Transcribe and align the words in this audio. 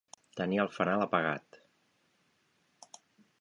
Tenir 0.39 0.57
el 0.63 0.71
fanal 0.77 1.03
apagat. 1.05 1.59